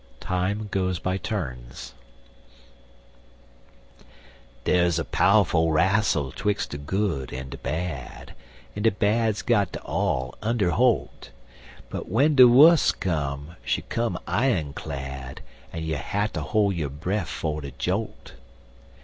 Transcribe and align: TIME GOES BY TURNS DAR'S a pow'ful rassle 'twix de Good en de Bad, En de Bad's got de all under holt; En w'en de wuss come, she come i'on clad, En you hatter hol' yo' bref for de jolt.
TIME 0.19 0.67
GOES 0.71 0.97
BY 0.97 1.17
TURNS 1.19 1.93
DAR'S 4.63 4.97
a 4.97 5.05
pow'ful 5.05 5.71
rassle 5.71 6.31
'twix 6.31 6.65
de 6.65 6.79
Good 6.79 7.31
en 7.31 7.49
de 7.49 7.57
Bad, 7.57 8.33
En 8.75 8.81
de 8.81 8.89
Bad's 8.89 9.43
got 9.43 9.73
de 9.73 9.81
all 9.83 10.33
under 10.41 10.71
holt; 10.71 11.29
En 11.93 11.99
w'en 11.99 12.33
de 12.33 12.47
wuss 12.47 12.91
come, 12.93 13.55
she 13.63 13.83
come 13.83 14.17
i'on 14.27 14.73
clad, 14.73 15.41
En 15.71 15.83
you 15.83 15.97
hatter 15.97 16.39
hol' 16.39 16.73
yo' 16.73 16.89
bref 16.89 17.29
for 17.29 17.61
de 17.61 17.69
jolt. 17.69 18.33